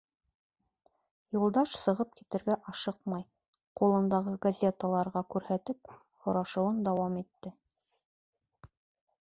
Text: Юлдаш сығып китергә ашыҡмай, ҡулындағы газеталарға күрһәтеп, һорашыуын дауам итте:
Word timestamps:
Юлдаш 1.35 1.73
сығып 1.81 2.15
китергә 2.21 2.55
ашыҡмай, 2.71 3.25
ҡулындағы 3.81 4.33
газеталарға 4.47 5.23
күрһәтеп, 5.35 5.95
һорашыуын 6.25 6.81
дауам 6.89 7.21
итте: 7.25 7.55